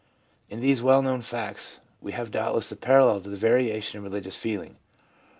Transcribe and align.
In 0.49 0.61
these 0.61 0.81
well 0.81 1.03
known 1.03 1.21
facts 1.21 1.79
we 2.01 2.13
have 2.13 2.31
doubt 2.31 2.55
less 2.55 2.71
a 2.71 2.75
parallel 2.75 3.21
to 3.21 3.29
the 3.29 3.35
variation 3.37 3.99
in 3.99 4.03
religious 4.03 4.35
feeling. 4.35 4.77